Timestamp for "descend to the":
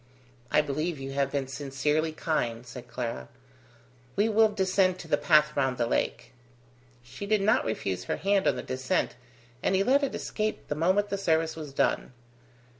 4.49-5.15